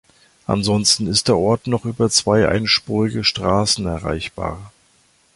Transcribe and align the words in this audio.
Ansonsten 0.47 1.05
ist 1.05 1.27
der 1.27 1.37
Ort 1.37 1.67
noch 1.67 1.85
über 1.85 2.09
zwei 2.09 2.47
einspurige 2.49 3.23
Straßen 3.23 3.85
erreichbar. 3.85 4.71